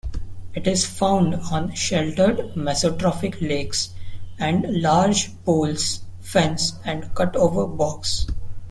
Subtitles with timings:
[0.55, 3.91] It is found on sheltered mesotrophic lakes
[4.39, 8.25] and large pools, fens and cutover bogs.